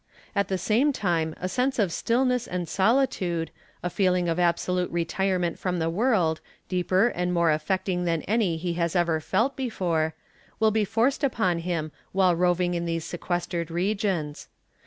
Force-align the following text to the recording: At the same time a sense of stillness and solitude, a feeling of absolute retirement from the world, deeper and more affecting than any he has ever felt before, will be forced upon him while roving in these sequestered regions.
At 0.35 0.47
the 0.47 0.57
same 0.57 0.91
time 0.91 1.35
a 1.39 1.47
sense 1.47 1.77
of 1.77 1.91
stillness 1.91 2.47
and 2.47 2.67
solitude, 2.67 3.51
a 3.83 3.89
feeling 3.91 4.27
of 4.27 4.39
absolute 4.39 4.89
retirement 4.89 5.59
from 5.59 5.77
the 5.77 5.91
world, 5.91 6.41
deeper 6.67 7.09
and 7.09 7.31
more 7.31 7.51
affecting 7.51 8.05
than 8.05 8.23
any 8.23 8.57
he 8.57 8.73
has 8.73 8.95
ever 8.95 9.19
felt 9.19 9.55
before, 9.55 10.15
will 10.59 10.71
be 10.71 10.85
forced 10.85 11.23
upon 11.23 11.59
him 11.59 11.91
while 12.13 12.35
roving 12.35 12.73
in 12.73 12.85
these 12.85 13.05
sequestered 13.05 13.69
regions. 13.69 14.47